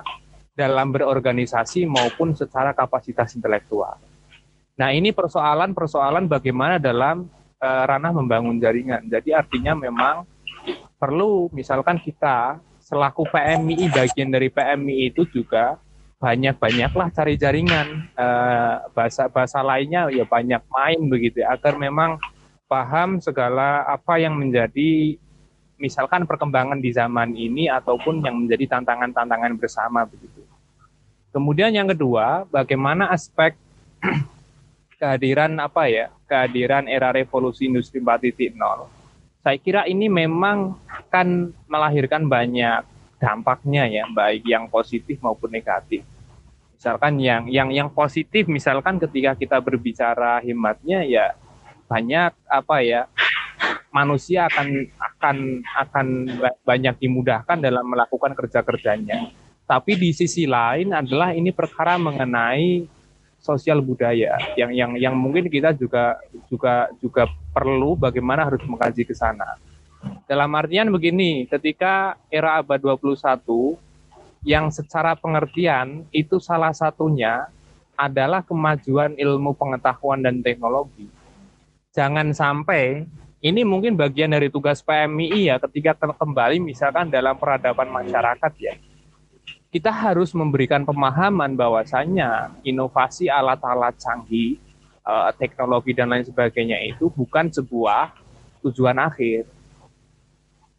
[0.56, 4.00] dalam berorganisasi maupun secara kapasitas intelektual.
[4.76, 7.32] Nah, ini persoalan-persoalan bagaimana dalam
[7.64, 9.08] uh, ranah membangun jaringan.
[9.08, 10.28] Jadi artinya memang
[11.00, 15.80] perlu misalkan kita selaku PMI bagian dari PMI itu juga
[16.20, 22.18] banyak-banyaklah cari jaringan uh, bahasa bahasa lainnya ya banyak main begitu ya, agar memang
[22.66, 25.20] paham segala apa yang menjadi
[25.76, 30.44] misalkan perkembangan di zaman ini ataupun yang menjadi tantangan-tantangan bersama begitu.
[31.36, 33.60] Kemudian yang kedua, bagaimana aspek
[34.98, 38.56] kehadiran apa ya kehadiran era revolusi industri 4.0
[39.46, 42.82] saya kira ini memang akan melahirkan banyak
[43.22, 46.02] dampaknya ya baik yang positif maupun negatif.
[46.76, 51.38] Misalkan yang yang yang positif misalkan ketika kita berbicara hematnya ya
[51.86, 53.06] banyak apa ya
[53.94, 56.08] manusia akan akan akan
[56.66, 59.30] banyak dimudahkan dalam melakukan kerja kerjanya
[59.66, 62.86] tapi di sisi lain adalah ini perkara mengenai
[63.46, 66.18] sosial budaya yang yang yang mungkin kita juga
[66.50, 69.62] juga juga perlu bagaimana harus mengkaji ke sana.
[70.26, 73.78] Dalam artian begini, ketika era abad 21
[74.46, 77.46] yang secara pengertian itu salah satunya
[77.94, 81.10] adalah kemajuan ilmu pengetahuan dan teknologi.
[81.94, 83.06] Jangan sampai
[83.46, 88.74] ini mungkin bagian dari tugas PMI ya ketika kembali misalkan dalam peradaban masyarakat ya
[89.76, 94.56] kita harus memberikan pemahaman bahwasannya inovasi alat-alat canggih,
[95.04, 98.16] uh, teknologi dan lain sebagainya itu bukan sebuah
[98.64, 99.44] tujuan akhir.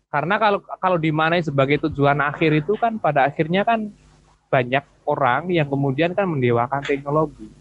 [0.09, 3.92] Karena kalau kalau dimanai sebagai tujuan akhir itu kan pada akhirnya kan
[4.48, 7.52] banyak orang yang kemudian kan mendewakan teknologi.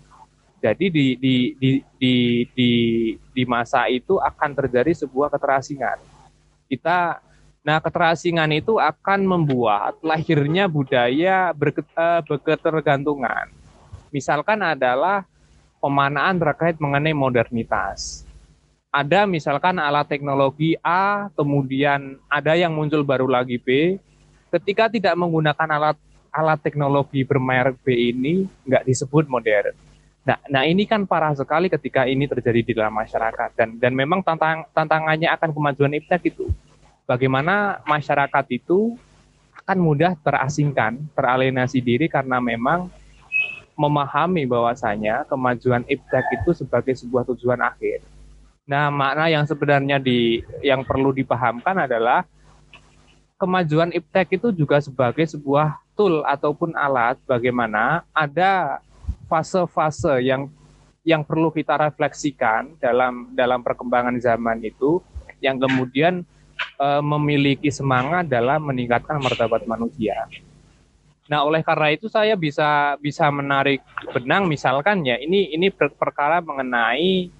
[0.63, 2.13] Jadi di di di di
[2.55, 2.71] di,
[3.11, 5.99] di masa itu akan terjadi sebuah keterasingan.
[6.71, 7.19] Kita
[7.65, 13.49] Nah, keterasingan itu akan membuat lahirnya budaya eh, berketergantungan.
[14.13, 15.25] Misalkan adalah
[15.81, 18.21] pemanaan terkait mengenai modernitas.
[18.93, 23.97] Ada misalkan alat teknologi A, kemudian ada yang muncul baru lagi B.
[24.53, 25.97] Ketika tidak menggunakan alat
[26.29, 29.73] alat teknologi bermerek B ini, nggak disebut modern.
[30.21, 34.21] Nah, nah ini kan parah sekali ketika ini terjadi di dalam masyarakat dan dan memang
[34.21, 36.45] tantang, tantangannya akan kemajuan iptek itu
[37.05, 38.97] bagaimana masyarakat itu
[39.65, 42.89] akan mudah terasingkan, teralienasi diri karena memang
[43.73, 48.05] memahami bahwasanya kemajuan iptek itu sebagai sebuah tujuan akhir.
[48.65, 52.25] Nah, makna yang sebenarnya di yang perlu dipahamkan adalah
[53.37, 58.79] kemajuan iptek itu juga sebagai sebuah tool ataupun alat bagaimana ada
[59.27, 60.47] fase-fase yang
[61.05, 65.03] yang perlu kita refleksikan dalam dalam perkembangan zaman itu
[65.43, 66.25] yang kemudian
[66.75, 70.27] e, memiliki semangat dalam meningkatkan martabat manusia.
[71.25, 73.81] Nah, oleh karena itu saya bisa bisa menarik
[74.13, 77.33] benang misalkan ya ini ini perkara mengenai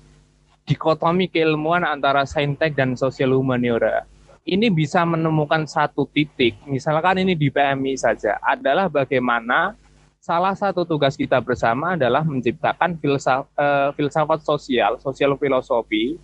[0.65, 4.09] dikotomi keilmuan antara saintek dan sosial humaniora.
[4.45, 9.73] Ini bisa menemukan satu titik, misalkan ini di PMI saja, adalah bagaimana
[10.21, 16.17] salah satu tugas kita bersama adalah menciptakan filsaf, uh, filsafat sosial, sosial filosofi,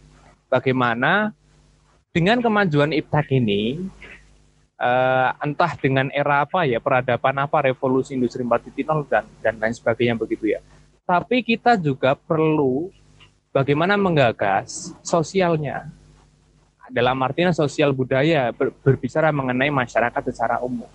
[0.50, 1.34] bagaimana
[2.12, 3.80] dengan kemajuan iptek ini,
[4.76, 10.20] uh, entah dengan era apa ya, peradaban apa, revolusi industri 4.0 dan dan lain sebagainya
[10.20, 10.60] begitu ya.
[11.08, 12.92] Tapi kita juga perlu
[13.56, 15.88] bagaimana menggagas sosialnya.
[16.92, 20.92] Dalam artinya sosial budaya ber, berbicara mengenai masyarakat secara umum.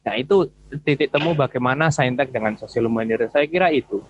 [0.00, 0.48] Nah itu
[0.80, 3.28] titik temu bagaimana saintek dengan sosial humaniora.
[3.28, 4.00] Saya kira itu.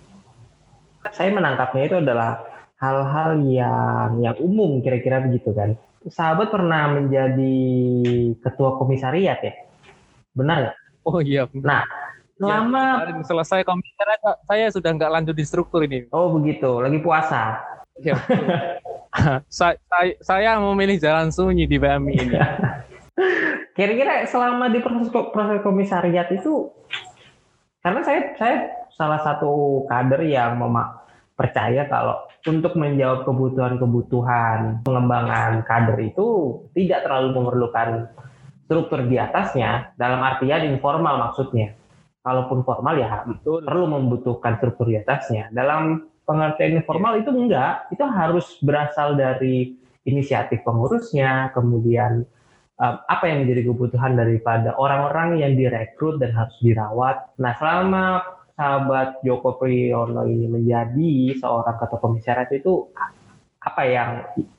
[1.10, 2.38] Saya menangkapnya itu adalah
[2.80, 5.76] hal-hal yang yang umum kira-kira begitu kan.
[6.08, 7.56] Sahabat pernah menjadi
[8.40, 9.52] ketua komisariat ya,
[10.32, 10.76] benar nggak?
[11.04, 11.44] Oh iya.
[11.52, 11.84] Nah,
[12.40, 16.08] selama ya, selesai komisariat saya sudah nggak lanjut di struktur ini.
[16.08, 17.60] Oh begitu, lagi puasa.
[18.00, 18.16] Ya,
[19.52, 22.36] saya, saya, saya memilih jalan sunyi di BMI ini.
[23.76, 26.72] Kira-kira selama di proses proses komisariat itu,
[27.84, 28.56] karena saya saya
[28.96, 30.96] salah satu kader yang memak
[31.36, 38.08] percaya kalau untuk menjawab kebutuhan-kebutuhan pengembangan kader itu tidak terlalu memerlukan
[38.64, 41.76] struktur di atasnya dalam artian informal maksudnya.
[42.20, 43.64] Kalaupun formal ya Betul.
[43.64, 45.48] perlu membutuhkan struktur di atasnya.
[45.52, 49.74] Dalam pengertian informal itu enggak, itu harus berasal dari
[50.04, 52.24] inisiatif pengurusnya, kemudian
[52.80, 57.36] apa yang menjadi kebutuhan daripada orang-orang yang direkrut dan harus dirawat.
[57.36, 58.24] Nah, selama
[58.60, 62.92] sahabat Joko Priyono ini menjadi seorang ketua komisariat itu
[63.64, 64.10] apa yang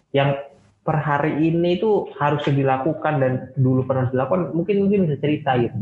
[0.10, 0.42] yang
[0.82, 5.78] per hari ini itu harus dilakukan dan dulu pernah dilakukan mungkin mungkin bisa cerita gitu.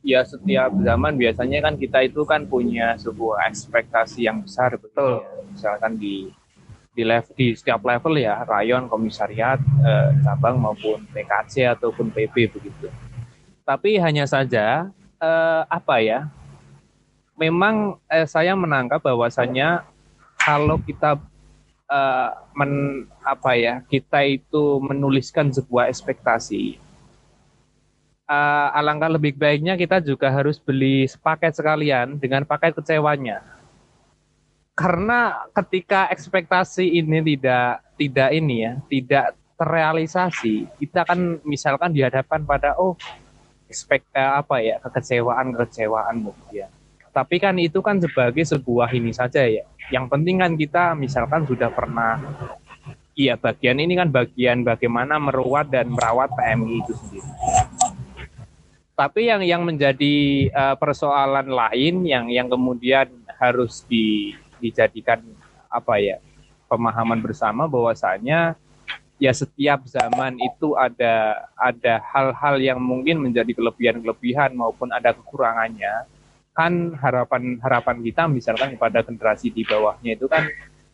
[0.00, 5.20] Ya setiap zaman biasanya kan kita itu kan punya sebuah ekspektasi yang besar betul.
[5.20, 5.44] Ya.
[5.52, 6.32] Misalkan di
[6.96, 12.88] di level di setiap level ya rayon komisariat eh, cabang maupun PKC ataupun PP begitu.
[13.68, 14.88] Tapi hanya saja
[15.20, 16.32] eh, apa ya
[17.34, 19.82] memang eh, saya menangkap bahwasannya
[20.38, 21.18] kalau kita
[21.88, 26.78] uh, men apa ya kita itu menuliskan sebuah ekspektasi
[28.28, 33.44] uh, alangkah lebih baiknya kita juga harus beli paket sekalian dengan paket kecewanya.
[34.74, 42.74] Karena ketika ekspektasi ini tidak tidak ini ya tidak terrealisasi kita kan misalkan dihadapkan pada
[42.74, 42.98] oh
[43.70, 46.66] ekspek apa ya kekecewaan kekecewaan mungkin
[47.14, 49.62] tapi kan itu kan sebagai sebuah ini saja ya.
[49.94, 52.18] Yang penting kan kita misalkan sudah pernah
[53.14, 57.30] Iya, bagian ini kan bagian bagaimana merawat dan merawat PMI itu sendiri.
[58.98, 60.14] Tapi yang yang menjadi
[60.50, 63.06] uh, persoalan lain yang yang kemudian
[63.38, 65.22] harus di, dijadikan
[65.70, 66.18] apa ya
[66.66, 68.58] pemahaman bersama bahwasanya
[69.22, 76.10] ya setiap zaman itu ada ada hal-hal yang mungkin menjadi kelebihan-kelebihan maupun ada kekurangannya
[76.54, 80.46] kan harapan harapan kita misalkan kepada generasi di bawahnya itu kan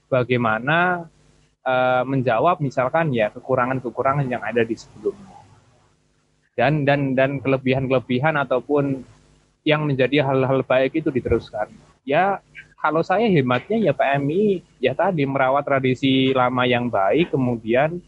[0.08, 1.04] bagaimana
[1.64, 5.36] uh, menjawab misalkan ya kekurangan-kekurangan yang ada di sebelumnya.
[6.56, 9.04] Dan dan dan kelebihan-kelebihan ataupun
[9.64, 11.68] yang menjadi hal-hal baik itu diteruskan.
[12.04, 12.40] Ya
[12.80, 18.00] kalau saya hematnya ya PMI ya tadi merawat tradisi lama yang baik kemudian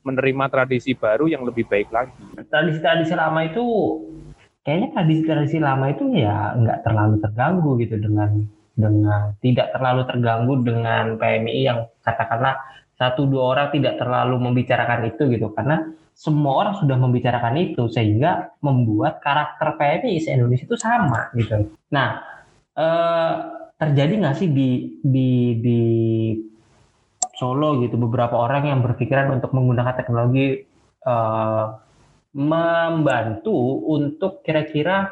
[0.00, 2.14] menerima tradisi baru yang lebih baik lagi.
[2.48, 3.66] Tradisi-tradisi lama itu
[4.64, 8.30] kayaknya tradisi-tradisi lama itu ya nggak terlalu terganggu gitu dengan
[8.76, 12.56] dengan tidak terlalu terganggu dengan PMI yang katakanlah
[13.00, 18.52] satu dua orang tidak terlalu membicarakan itu gitu karena semua orang sudah membicarakan itu sehingga
[18.60, 21.72] membuat karakter PMI se Indonesia itu sama gitu.
[21.96, 22.20] Nah
[22.76, 23.34] eh,
[23.80, 25.30] terjadi nggak sih di di
[25.64, 25.80] di
[27.40, 30.60] Solo gitu beberapa orang yang berpikiran untuk menggunakan teknologi
[31.08, 31.64] eh,
[32.30, 35.10] membantu untuk kira-kira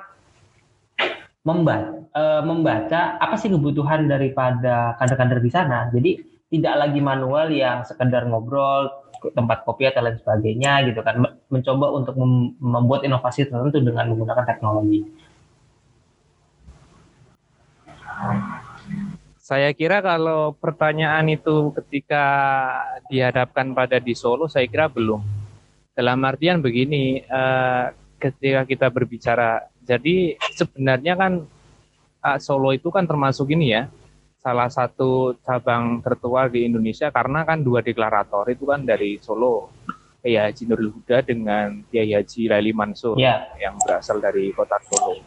[1.42, 5.88] membaca, uh, membaca apa sih kebutuhan daripada kader-kader di sana.
[5.90, 8.88] Jadi tidak lagi manual yang sekedar ngobrol
[9.34, 11.18] tempat kopi atau lain sebagainya gitu kan
[11.50, 15.02] mencoba untuk mem membuat inovasi tertentu dengan menggunakan teknologi.
[19.42, 22.24] Saya kira kalau pertanyaan itu ketika
[23.08, 25.37] dihadapkan pada di Solo, saya kira belum
[25.98, 27.90] dalam artian begini, uh,
[28.22, 31.32] ketika kita berbicara, jadi sebenarnya kan
[32.22, 33.90] uh, Solo itu kan termasuk ini ya,
[34.38, 39.74] salah satu cabang tertua di Indonesia karena kan dua deklarator itu kan dari Solo
[40.22, 43.50] Kiai Haji Nurul Huda dengan Kiai Haji Laili Mansur ya.
[43.58, 45.18] yang berasal dari kota Solo.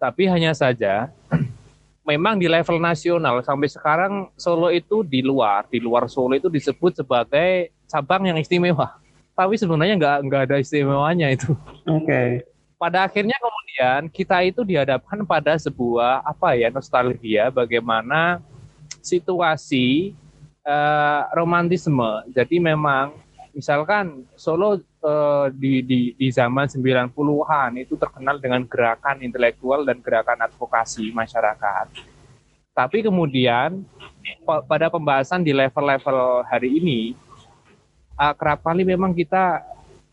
[0.00, 1.12] Tapi hanya saja
[2.08, 7.04] memang di level nasional sampai sekarang Solo itu di luar di luar Solo itu disebut
[7.04, 9.01] sebagai cabang yang istimewa.
[9.32, 11.52] Tapi sebenarnya nggak nggak ada istimewanya itu.
[11.88, 12.06] Oke.
[12.06, 12.28] Okay
[12.82, 18.42] pada akhirnya kemudian kita itu dihadapkan pada sebuah apa ya nostalgia bagaimana
[18.98, 20.18] situasi
[20.66, 22.26] uh, romantisme.
[22.34, 23.14] Jadi memang
[23.54, 30.42] misalkan Solo uh, di, di di zaman 90-an itu terkenal dengan gerakan intelektual dan gerakan
[30.50, 31.86] advokasi masyarakat.
[32.74, 33.86] Tapi kemudian
[34.42, 37.14] pada pembahasan di level-level hari ini
[38.16, 39.62] uh, kerap kali memang kita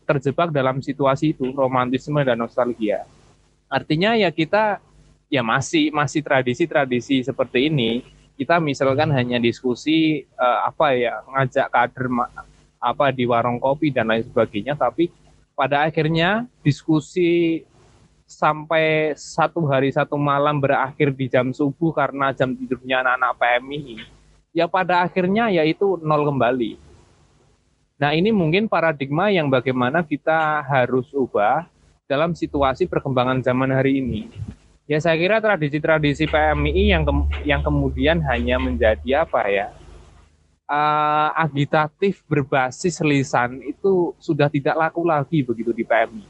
[0.04, 3.06] terjebak dalam situasi itu romantisme dan nostalgia.
[3.70, 4.82] Artinya ya kita
[5.30, 8.02] ya masih masih tradisi-tradisi seperti ini.
[8.34, 12.06] Kita misalkan hanya diskusi uh, apa ya ngajak kader
[12.80, 15.12] apa di warung kopi dan lain sebagainya, tapi
[15.52, 17.62] pada akhirnya diskusi
[18.24, 23.98] sampai satu hari satu malam berakhir di jam subuh karena jam tidurnya anak-anak PMI
[24.54, 26.78] ya pada akhirnya yaitu nol kembali
[28.00, 31.68] Nah, ini mungkin paradigma yang bagaimana kita harus ubah
[32.08, 34.32] dalam situasi perkembangan zaman hari ini.
[34.88, 37.12] Ya, saya kira tradisi-tradisi PMI yang ke,
[37.44, 39.68] yang kemudian hanya menjadi apa ya?
[40.64, 46.24] Uh, agitatif berbasis lisan itu sudah tidak laku lagi begitu di PMI.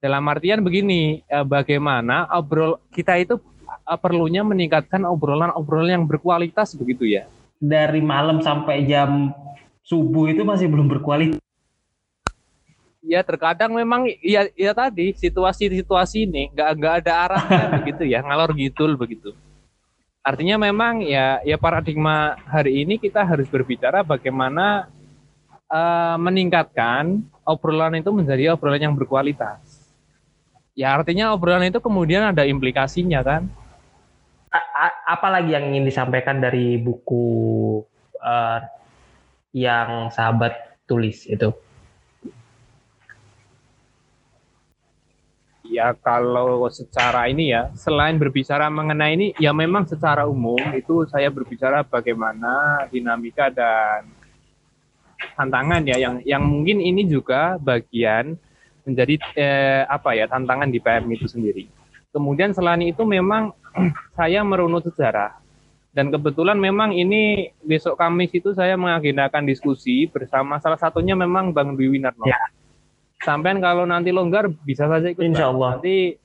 [0.00, 3.36] Dalam artian begini, uh, bagaimana obrol kita itu
[3.84, 7.28] uh, perlunya meningkatkan obrolan-obrolan yang berkualitas begitu ya.
[7.60, 9.36] Dari malam sampai jam
[9.86, 11.38] subuh itu masih belum berkualitas.
[13.06, 18.50] Ya terkadang memang ya ya tadi situasi-situasi ini nggak nggak ada arahnya begitu ya ngalor
[18.50, 19.30] gidul begitu.
[20.26, 24.90] Artinya memang ya ya paradigma hari ini kita harus berbicara bagaimana
[25.70, 29.86] uh, meningkatkan obrolan itu menjadi obrolan yang berkualitas.
[30.74, 33.46] Ya artinya obrolan itu kemudian ada implikasinya kan.
[35.06, 37.78] Apalagi yang ingin disampaikan dari buku
[38.18, 38.58] uh,
[39.56, 40.52] yang sahabat
[40.84, 41.48] tulis itu?
[45.66, 51.26] Ya kalau secara ini ya, selain berbicara mengenai ini, ya memang secara umum itu saya
[51.32, 54.06] berbicara bagaimana dinamika dan
[55.34, 58.38] tantangan ya, yang yang mungkin ini juga bagian
[58.86, 61.66] menjadi eh, apa ya tantangan di PM itu sendiri.
[62.14, 63.50] Kemudian selain itu memang
[64.16, 65.45] saya merunut sejarah
[65.96, 71.72] dan kebetulan memang ini besok Kamis itu saya mengagendakan diskusi bersama salah satunya memang Bang
[71.72, 72.28] Dwi Winarno.
[72.28, 72.36] Ya.
[73.24, 75.24] Sampai kalau nanti longgar bisa saja ikut.
[75.24, 75.80] Insya Allah.
[75.80, 76.20] Nanti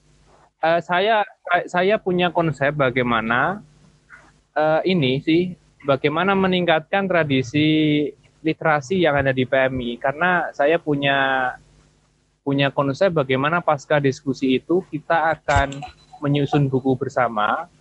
[0.60, 1.24] uh, saya
[1.72, 3.64] saya punya konsep bagaimana
[4.60, 5.56] uh, ini sih
[5.88, 8.12] bagaimana meningkatkan tradisi
[8.44, 11.48] literasi yang ada di PMI karena saya punya
[12.44, 15.80] punya konsep bagaimana pasca diskusi itu kita akan
[16.20, 17.72] menyusun buku bersama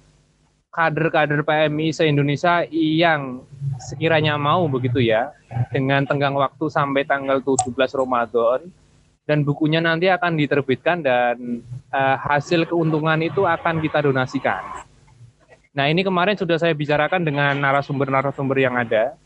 [0.71, 3.43] kader-kader PMI se-Indonesia yang
[3.83, 5.35] sekiranya mau begitu ya,
[5.75, 8.71] dengan tenggang waktu sampai tanggal 17 Ramadan,
[9.27, 14.63] dan bukunya nanti akan diterbitkan dan uh, hasil keuntungan itu akan kita donasikan.
[15.75, 19.19] Nah ini kemarin sudah saya bicarakan dengan narasumber-narasumber yang ada,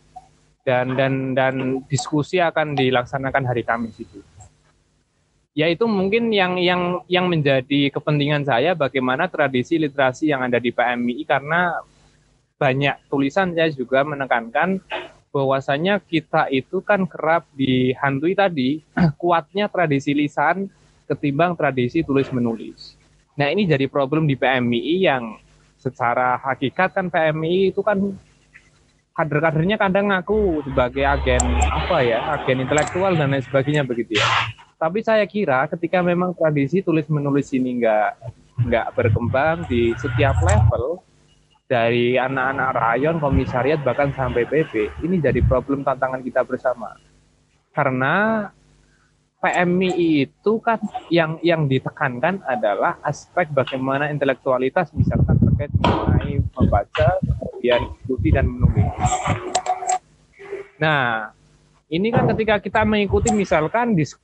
[0.64, 4.24] dan dan dan diskusi akan dilaksanakan hari Kamis itu
[5.54, 10.74] ya itu mungkin yang yang yang menjadi kepentingan saya bagaimana tradisi literasi yang ada di
[10.74, 11.78] PMI karena
[12.58, 14.82] banyak tulisan saya juga menekankan
[15.30, 18.82] bahwasanya kita itu kan kerap dihantui tadi
[19.22, 20.66] kuatnya tradisi lisan
[21.06, 22.98] ketimbang tradisi tulis menulis.
[23.38, 25.38] Nah ini jadi problem di PMI yang
[25.78, 27.98] secara hakikat kan PMI itu kan
[29.14, 34.26] kader-kadernya kadang ngaku sebagai agen apa ya agen intelektual dan lain sebagainya begitu ya
[34.78, 38.10] tapi saya kira ketika memang tradisi tulis menulis ini nggak
[38.68, 41.02] nggak berkembang di setiap level
[41.64, 46.92] dari anak-anak rayon, komisariat bahkan sampai PP, ini jadi problem tantangan kita bersama.
[47.72, 48.46] Karena
[49.40, 50.80] PMI itu kan
[51.12, 58.88] yang yang ditekankan adalah aspek bagaimana intelektualitas misalkan terkait mengenai membaca, kemudian diskusi dan menulis.
[60.80, 61.32] Nah,
[61.92, 64.23] ini kan ketika kita mengikuti misalkan diskusi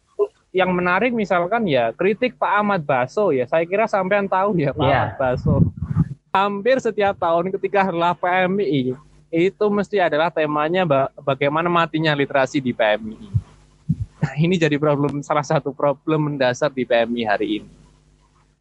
[0.50, 4.82] yang menarik misalkan ya kritik Pak Ahmad Baso ya saya kira sampean tahu ya Pak
[4.82, 5.14] yeah.
[5.14, 5.62] Ahmad Baso
[6.30, 8.94] hampir setiap tahun ketika adalah PMI
[9.30, 10.82] itu mesti adalah temanya
[11.22, 13.30] bagaimana matinya literasi di PMI.
[14.20, 17.70] Nah, ini jadi problem salah satu problem mendasar di PMI hari ini.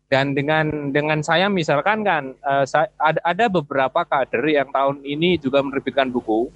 [0.10, 5.38] Dan dengan dengan saya misalkan kan uh, saya, ada, ada beberapa kader yang tahun ini
[5.42, 6.50] juga menerbitkan buku.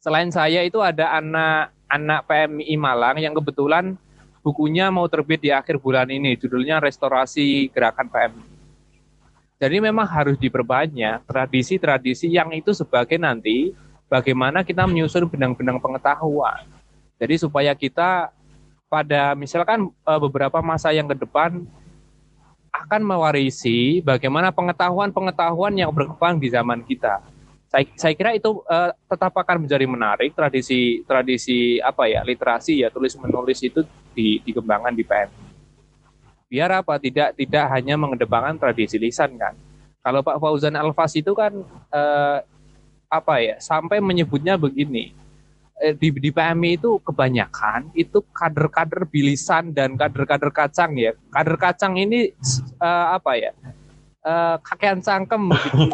[0.00, 3.96] Selain saya itu ada anak anak PMI Malang yang kebetulan
[4.42, 6.34] bukunya mau terbit di akhir bulan ini.
[6.36, 8.44] Judulnya Restorasi Gerakan PMI.
[9.62, 13.70] Jadi memang harus diperbanyak tradisi-tradisi yang itu sebagai nanti
[14.10, 16.66] bagaimana kita menyusun benang-benang pengetahuan.
[17.22, 18.34] Jadi supaya kita
[18.90, 21.62] pada misalkan eh, beberapa masa yang ke depan
[22.74, 27.22] akan mewarisi bagaimana pengetahuan-pengetahuan yang berkembang di zaman kita.
[27.70, 32.92] Saya, saya kira itu uh, tetap akan menjadi menarik tradisi tradisi apa ya literasi ya
[32.92, 33.80] tulis menulis itu
[34.12, 35.40] di, dikembangkan di PMI.
[36.52, 39.56] Biar apa tidak tidak hanya mengedepankan tradisi lisan kan.
[40.04, 41.52] Kalau Pak Fauzan Alfas itu kan
[41.92, 42.38] uh,
[43.08, 45.16] apa ya sampai menyebutnya begini
[45.82, 51.10] Eh, di, di PMI itu kebanyakan itu kader-kader bilisan dan kader-kader kacang ya.
[51.34, 52.30] Kader kacang ini
[52.78, 53.50] uh, apa ya?
[54.22, 55.82] Uh, kakean cangkem gitu.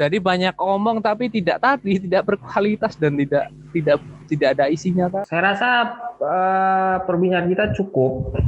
[0.00, 4.00] Jadi banyak omong tapi tidak tadi, tidak berkualitas dan tidak tidak
[4.32, 5.12] tidak ada isinya.
[5.12, 5.28] Kan?
[5.28, 5.68] Saya rasa
[6.16, 8.40] uh, perbincangan kita cukup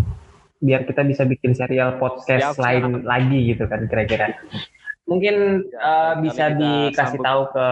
[0.64, 4.32] biar kita bisa bikin serial podcast siap, lain lagi gitu kan kira-kira.
[5.04, 7.28] Mungkin uh, bisa dikasih sambut.
[7.28, 7.68] tahu ke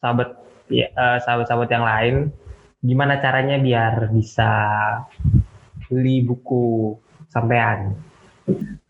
[0.00, 0.28] sahabat
[0.72, 2.14] ya, uh, sahabat-sahabat yang lain
[2.80, 4.50] gimana caranya biar bisa
[5.90, 6.96] beli buku
[7.28, 7.92] sampean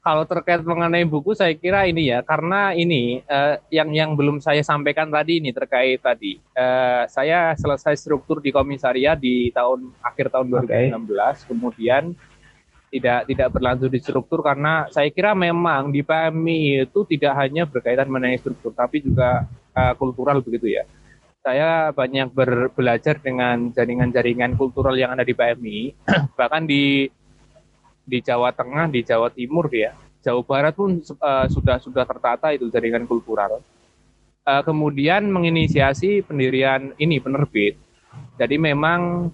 [0.06, 4.62] kalau terkait mengenai buku saya kira ini ya karena ini uh, yang yang belum saya
[4.62, 10.46] sampaikan tadi ini terkait tadi uh, saya selesai struktur di komisaria di tahun akhir tahun
[10.70, 11.34] 2016 okay.
[11.50, 12.14] kemudian
[12.86, 18.06] tidak tidak berlanjut di struktur karena saya kira memang di PMI itu tidak hanya berkaitan
[18.06, 19.42] mengenai struktur tapi juga
[19.74, 20.86] uh, kultural begitu ya.
[21.42, 25.94] Saya banyak ber, belajar dengan jaringan-jaringan kultural yang ada di PMI,
[26.38, 27.06] bahkan di
[28.06, 29.92] di Jawa Tengah, di Jawa Timur ya,
[30.22, 33.62] Jawa Barat pun uh, sudah sudah tertata itu jaringan kultural.
[34.46, 37.74] Uh, kemudian menginisiasi pendirian ini penerbit.
[38.38, 39.30] Jadi memang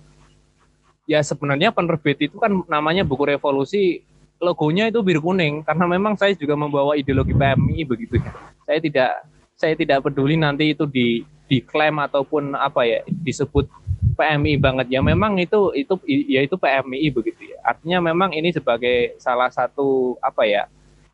[1.05, 4.01] ya sebenarnya penerbit itu kan namanya buku revolusi
[4.43, 8.33] logonya itu biru kuning karena memang saya juga membawa ideologi PMI begitu ya.
[8.65, 9.11] Saya tidak
[9.57, 13.69] saya tidak peduli nanti itu di diklaim ataupun apa ya disebut
[14.13, 17.59] PMI banget ya memang itu itu ya itu PMI begitu ya.
[17.65, 20.69] Artinya memang ini sebagai salah satu apa ya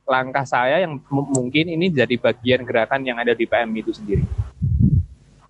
[0.09, 4.24] langkah saya yang mungkin ini jadi bagian gerakan yang ada di PMI itu sendiri.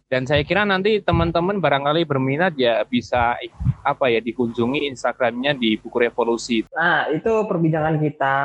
[0.09, 3.37] Dan saya kira nanti teman-teman barangkali berminat ya bisa
[3.85, 6.65] apa ya dikunjungi Instagramnya di Buku Revolusi.
[6.73, 8.37] Nah itu perbincangan kita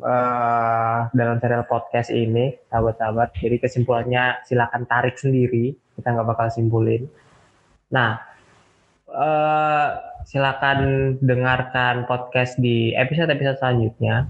[0.00, 3.36] uh, dalam serial podcast ini, sahabat-sahabat.
[3.36, 7.04] Jadi kesimpulannya silakan tarik sendiri, kita nggak bakal simpulin.
[7.92, 8.31] Nah
[9.12, 9.88] uh,
[10.24, 14.28] silakan dengarkan podcast di episode-episode selanjutnya.